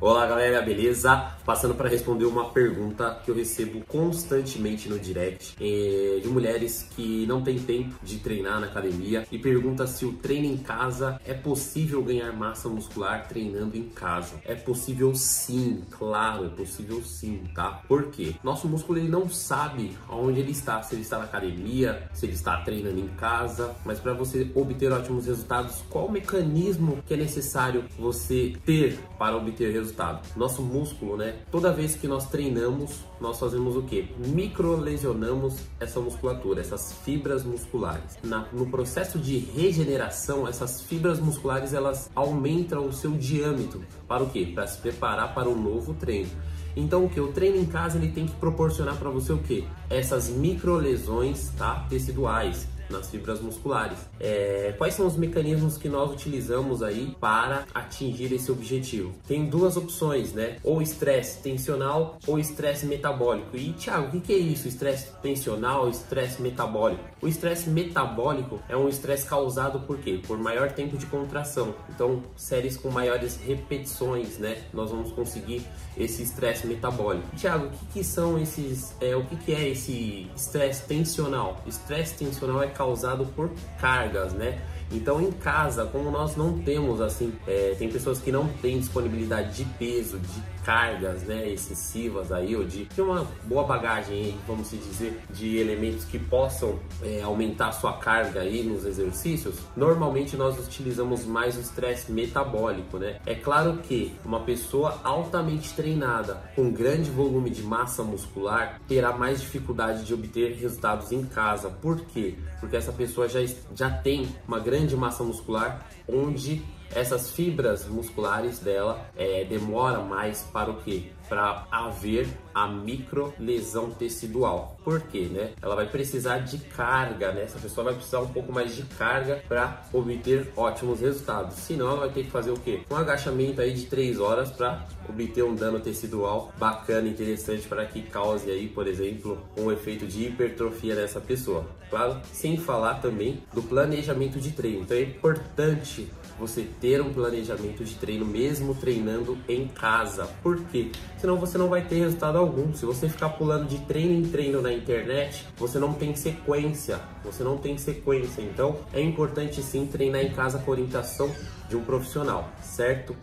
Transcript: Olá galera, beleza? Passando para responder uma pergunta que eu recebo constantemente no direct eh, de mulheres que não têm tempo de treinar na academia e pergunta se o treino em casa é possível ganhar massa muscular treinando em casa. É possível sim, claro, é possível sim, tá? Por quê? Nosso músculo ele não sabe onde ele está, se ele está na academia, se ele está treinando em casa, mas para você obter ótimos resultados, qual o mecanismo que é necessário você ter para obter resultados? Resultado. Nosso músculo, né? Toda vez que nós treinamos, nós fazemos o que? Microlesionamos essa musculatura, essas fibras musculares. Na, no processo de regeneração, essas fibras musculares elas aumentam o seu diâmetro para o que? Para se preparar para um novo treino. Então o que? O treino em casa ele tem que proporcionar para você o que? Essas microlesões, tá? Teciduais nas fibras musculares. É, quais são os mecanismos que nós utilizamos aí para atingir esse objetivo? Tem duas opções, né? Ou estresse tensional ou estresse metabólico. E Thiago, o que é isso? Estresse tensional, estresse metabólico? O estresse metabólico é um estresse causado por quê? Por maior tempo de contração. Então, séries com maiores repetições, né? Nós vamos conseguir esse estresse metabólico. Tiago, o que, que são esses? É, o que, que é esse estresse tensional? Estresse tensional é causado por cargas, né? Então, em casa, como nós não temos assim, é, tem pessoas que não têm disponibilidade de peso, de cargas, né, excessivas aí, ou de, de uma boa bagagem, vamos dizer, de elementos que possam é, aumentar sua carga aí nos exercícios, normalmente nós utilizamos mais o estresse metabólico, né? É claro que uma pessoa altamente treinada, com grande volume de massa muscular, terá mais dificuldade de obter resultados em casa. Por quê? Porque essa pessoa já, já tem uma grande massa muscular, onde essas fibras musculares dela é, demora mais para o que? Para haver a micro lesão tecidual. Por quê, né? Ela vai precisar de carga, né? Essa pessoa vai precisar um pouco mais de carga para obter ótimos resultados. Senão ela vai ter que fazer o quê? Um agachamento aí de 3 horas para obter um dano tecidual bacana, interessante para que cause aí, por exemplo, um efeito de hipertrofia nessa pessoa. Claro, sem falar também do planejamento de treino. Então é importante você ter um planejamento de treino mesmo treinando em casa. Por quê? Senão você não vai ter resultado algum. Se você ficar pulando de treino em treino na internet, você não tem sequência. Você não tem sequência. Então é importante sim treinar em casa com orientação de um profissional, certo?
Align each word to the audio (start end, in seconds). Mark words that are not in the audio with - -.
Olá 0.00 0.24
galera, 0.26 0.62
beleza? 0.62 1.32
Passando 1.44 1.74
para 1.74 1.88
responder 1.88 2.24
uma 2.24 2.50
pergunta 2.50 3.20
que 3.24 3.32
eu 3.32 3.34
recebo 3.34 3.84
constantemente 3.84 4.88
no 4.88 4.96
direct 4.96 5.56
eh, 5.60 6.20
de 6.22 6.28
mulheres 6.28 6.86
que 6.94 7.26
não 7.26 7.42
têm 7.42 7.58
tempo 7.58 7.96
de 8.00 8.18
treinar 8.18 8.60
na 8.60 8.68
academia 8.68 9.26
e 9.32 9.38
pergunta 9.38 9.88
se 9.88 10.06
o 10.06 10.12
treino 10.12 10.46
em 10.46 10.56
casa 10.56 11.20
é 11.24 11.34
possível 11.34 12.00
ganhar 12.04 12.32
massa 12.32 12.68
muscular 12.68 13.26
treinando 13.26 13.76
em 13.76 13.88
casa. 13.88 14.36
É 14.44 14.54
possível 14.54 15.12
sim, 15.16 15.82
claro, 15.90 16.44
é 16.44 16.48
possível 16.48 17.02
sim, 17.02 17.42
tá? 17.52 17.82
Por 17.88 18.04
quê? 18.04 18.36
Nosso 18.44 18.68
músculo 18.68 19.00
ele 19.00 19.08
não 19.08 19.28
sabe 19.28 19.98
onde 20.08 20.38
ele 20.38 20.52
está, 20.52 20.80
se 20.80 20.94
ele 20.94 21.02
está 21.02 21.18
na 21.18 21.24
academia, 21.24 22.08
se 22.12 22.24
ele 22.24 22.34
está 22.34 22.58
treinando 22.58 23.00
em 23.00 23.08
casa, 23.08 23.74
mas 23.84 23.98
para 23.98 24.12
você 24.12 24.48
obter 24.54 24.92
ótimos 24.92 25.26
resultados, 25.26 25.82
qual 25.90 26.06
o 26.06 26.12
mecanismo 26.12 27.02
que 27.04 27.14
é 27.14 27.16
necessário 27.16 27.84
você 27.98 28.52
ter 28.64 28.96
para 29.18 29.36
obter 29.36 29.72
resultados? 29.72 29.87
Resultado. 29.88 30.20
Nosso 30.36 30.62
músculo, 30.62 31.16
né? 31.16 31.36
Toda 31.50 31.72
vez 31.72 31.94
que 31.94 32.06
nós 32.06 32.26
treinamos, 32.26 33.00
nós 33.20 33.38
fazemos 33.38 33.76
o 33.76 33.82
que? 33.82 34.14
Microlesionamos 34.18 35.56
essa 35.80 36.00
musculatura, 36.00 36.60
essas 36.60 36.92
fibras 37.04 37.42
musculares. 37.44 38.18
Na, 38.22 38.46
no 38.52 38.66
processo 38.66 39.18
de 39.18 39.38
regeneração, 39.38 40.46
essas 40.46 40.82
fibras 40.82 41.18
musculares 41.18 41.72
elas 41.72 42.10
aumentam 42.14 42.86
o 42.86 42.92
seu 42.92 43.12
diâmetro 43.12 43.82
para 44.06 44.22
o 44.22 44.30
que? 44.30 44.46
Para 44.46 44.66
se 44.66 44.78
preparar 44.78 45.34
para 45.34 45.48
um 45.48 45.60
novo 45.60 45.94
treino. 45.94 46.30
Então 46.76 47.04
o 47.04 47.10
que? 47.10 47.20
O 47.20 47.32
treino 47.32 47.56
em 47.56 47.66
casa 47.66 47.98
ele 47.98 48.12
tem 48.12 48.26
que 48.26 48.34
proporcionar 48.36 48.96
para 48.96 49.10
você 49.10 49.32
o 49.32 49.38
que? 49.38 49.66
Essas 49.90 50.28
microlesões, 50.28 51.50
tá? 51.56 51.86
Teciduais 51.88 52.68
nas 52.90 53.10
fibras 53.10 53.40
musculares. 53.40 53.98
É, 54.20 54.74
quais 54.76 54.94
são 54.94 55.06
os 55.06 55.16
mecanismos 55.16 55.76
que 55.76 55.88
nós 55.88 56.10
utilizamos 56.10 56.82
aí 56.82 57.16
para 57.20 57.64
atingir 57.74 58.32
esse 58.32 58.50
objetivo? 58.50 59.14
Tem 59.26 59.46
duas 59.46 59.76
opções, 59.76 60.32
né? 60.32 60.56
Ou 60.62 60.82
estresse 60.82 61.38
tensional 61.42 62.18
ou 62.26 62.38
estresse 62.38 62.86
metabólico. 62.86 63.56
E 63.56 63.72
Thiago, 63.72 64.16
o 64.16 64.20
que 64.20 64.32
é 64.32 64.38
isso? 64.38 64.68
Estresse 64.68 65.08
tensional, 65.22 65.88
estresse 65.88 66.40
metabólico? 66.40 67.02
O 67.20 67.28
estresse 67.28 67.68
metabólico 67.68 68.60
é 68.68 68.76
um 68.76 68.88
estresse 68.88 69.26
causado 69.26 69.80
por 69.80 69.98
quê? 69.98 70.20
Por 70.26 70.38
maior 70.38 70.70
tempo 70.72 70.96
de 70.96 71.06
contração. 71.06 71.74
Então, 71.88 72.22
séries 72.36 72.76
com 72.76 72.90
maiores 72.90 73.36
repetições, 73.36 74.38
né? 74.38 74.62
Nós 74.72 74.90
vamos 74.90 75.12
conseguir 75.12 75.62
esse 75.96 76.22
estresse 76.22 76.66
metabólico. 76.66 77.26
Tiago, 77.36 77.66
o 77.66 77.70
que, 77.70 77.86
que 77.86 78.04
são 78.04 78.38
esses? 78.38 78.94
É, 79.00 79.16
o 79.16 79.24
que, 79.24 79.36
que 79.36 79.52
é 79.52 79.68
esse 79.68 80.30
estresse 80.36 80.86
tensional? 80.86 81.60
Estresse 81.66 82.14
tensional 82.14 82.62
é 82.62 82.68
causado 82.78 83.26
por 83.34 83.50
cargas, 83.80 84.32
né? 84.32 84.62
Então, 84.90 85.20
em 85.20 85.30
casa, 85.30 85.84
como 85.84 86.10
nós 86.10 86.34
não 86.34 86.58
temos 86.60 87.00
assim, 87.00 87.32
é, 87.46 87.74
tem 87.78 87.90
pessoas 87.90 88.20
que 88.20 88.32
não 88.32 88.48
têm 88.48 88.78
disponibilidade 88.78 89.54
de 89.54 89.64
peso, 89.74 90.18
de 90.18 90.42
cargas, 90.64 91.22
né, 91.22 91.48
excessivas 91.48 92.30
aí, 92.30 92.54
ou 92.54 92.62
de, 92.62 92.84
de 92.84 93.00
uma 93.00 93.26
boa 93.44 93.64
bagagem, 93.64 94.36
vamos 94.46 94.70
dizer, 94.70 95.18
de 95.30 95.56
elementos 95.56 96.04
que 96.04 96.18
possam 96.18 96.78
é, 97.02 97.22
aumentar 97.22 97.72
sua 97.72 97.94
carga 97.94 98.40
aí 98.40 98.62
nos 98.62 98.84
exercícios, 98.84 99.56
normalmente 99.74 100.36
nós 100.36 100.58
utilizamos 100.58 101.24
mais 101.24 101.56
o 101.56 101.60
estresse 101.60 102.12
metabólico, 102.12 102.98
né? 102.98 103.18
É 103.24 103.34
claro 103.34 103.78
que 103.78 104.14
uma 104.24 104.40
pessoa 104.40 105.00
altamente 105.02 105.72
treinada, 105.72 106.42
com 106.54 106.70
grande 106.70 107.10
volume 107.10 107.48
de 107.48 107.62
massa 107.62 108.02
muscular, 108.02 108.78
terá 108.86 109.16
mais 109.16 109.40
dificuldade 109.40 110.04
de 110.04 110.12
obter 110.12 110.54
resultados 110.54 111.12
em 111.12 111.24
casa. 111.24 111.70
Por 111.70 112.00
quê? 112.00 112.34
Porque 112.60 112.67
essa 112.76 112.92
pessoa 112.92 113.28
já, 113.28 113.40
já 113.74 113.90
tem 113.90 114.28
uma 114.46 114.58
grande 114.58 114.96
massa 114.96 115.22
muscular, 115.24 115.86
onde 116.08 116.62
essas 116.94 117.30
fibras 117.30 117.86
musculares 117.86 118.58
dela 118.58 119.06
é, 119.16 119.44
demora 119.44 120.00
mais 120.00 120.42
para 120.52 120.70
o 120.70 120.76
que? 120.76 121.12
Para 121.28 121.66
haver 121.70 122.26
a 122.54 122.66
micro 122.66 123.34
lesão 123.38 123.90
tecidual. 123.90 124.76
Por 124.82 125.02
quê, 125.02 125.28
né? 125.30 125.50
Ela 125.60 125.76
vai 125.76 125.86
precisar 125.86 126.38
de 126.38 126.58
carga, 126.58 127.32
né? 127.32 127.42
Essa 127.42 127.58
pessoa 127.58 127.84
vai 127.84 127.94
precisar 127.94 128.20
um 128.20 128.28
pouco 128.28 128.50
mais 128.52 128.74
de 128.74 128.82
carga 128.82 129.42
para 129.46 129.82
obter 129.92 130.50
ótimos 130.56 131.00
resultados. 131.00 131.56
Senão 131.56 131.88
ela 131.88 132.00
vai 132.00 132.10
ter 132.10 132.24
que 132.24 132.30
fazer 132.30 132.50
o 132.50 132.56
quê? 132.56 132.80
Um 132.90 132.96
agachamento 132.96 133.60
aí 133.60 133.74
de 133.74 133.86
3 133.86 134.18
horas 134.18 134.50
para 134.50 134.86
obter 135.08 135.44
um 135.44 135.54
dano 135.54 135.80
tecidual 135.80 136.50
bacana, 136.58 137.08
interessante 137.08 137.68
para 137.68 137.84
que 137.84 138.02
cause 138.02 138.50
aí, 138.50 138.66
por 138.66 138.86
exemplo, 138.86 139.38
um 139.56 139.70
efeito 139.70 140.06
de 140.06 140.24
hipertrofia 140.24 140.94
nessa 140.94 141.20
pessoa. 141.20 141.66
Claro, 141.90 142.20
sem 142.32 142.56
falar 142.56 142.94
também 142.94 143.42
do 143.52 143.62
planejamento 143.62 144.38
de 144.38 144.52
treino. 144.52 144.82
Então 144.82 144.96
é 144.96 145.02
importante 145.02 146.08
você 146.38 146.66
ter 146.80 147.00
um 147.00 147.12
planejamento 147.12 147.84
de 147.84 147.94
treino 147.96 148.24
mesmo 148.24 148.74
treinando 148.74 149.36
em 149.48 149.66
casa. 149.66 150.26
Por 150.42 150.60
quê? 150.66 150.90
Senão 151.18 151.36
você 151.36 151.58
não 151.58 151.68
vai 151.68 151.82
ter 151.82 151.96
resultado 151.96 152.38
algum. 152.38 152.72
Se 152.74 152.86
você 152.86 153.08
ficar 153.08 153.30
pulando 153.30 153.66
de 153.66 153.78
treino 153.80 154.12
em 154.12 154.30
treino 154.30 154.62
na 154.62 154.72
internet, 154.72 155.46
você 155.56 155.78
não 155.78 155.92
tem 155.92 156.14
sequência. 156.14 157.00
Você 157.24 157.42
não 157.42 157.56
tem 157.56 157.76
sequência. 157.76 158.40
Então 158.42 158.76
é 158.92 159.00
importante 159.00 159.62
sim 159.62 159.86
treinar 159.86 160.22
em 160.22 160.30
casa 160.30 160.58
com 160.58 160.70
orientação 160.70 161.30
de 161.68 161.76
um 161.76 161.84
profissional, 161.84 162.50
certo? 162.62 163.14